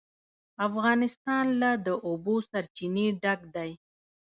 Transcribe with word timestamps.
افغانستان 0.67 1.45
له 1.61 1.71
د 1.85 1.87
اوبو 2.07 2.35
سرچینې 2.49 3.07
ډک 3.21 3.39
دی. 3.55 3.71